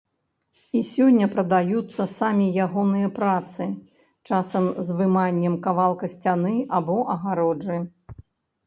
І 0.77 0.79
сёння 0.93 1.25
прадаюцца 1.35 2.07
самі 2.13 2.47
ягоныя 2.65 3.11
працы, 3.19 3.69
часам 4.31 4.63
з 4.89 4.97
выманнем 5.03 5.61
кавалка 5.69 6.05
сцяны 6.17 6.57
або 6.81 6.97
агароджы. 7.19 7.77